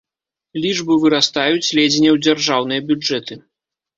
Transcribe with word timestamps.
Лічбы 0.63 0.93
вырастаюць 1.03 1.73
ледзь 1.79 1.99
не 2.05 2.09
ў 2.15 2.21
дзяржаўныя 2.25 2.81
бюджэты. 2.91 3.33